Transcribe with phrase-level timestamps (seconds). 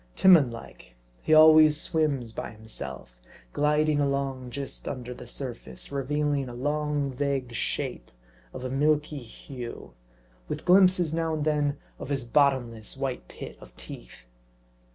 [0.15, 3.21] Timon like, he always swims by himself;
[3.53, 8.09] gliding along just under the surface, revealing a long, vague shape,
[8.51, 9.93] of a milky hue;
[10.47, 14.25] with glimpses now and then of his bottomless white pit of teeth.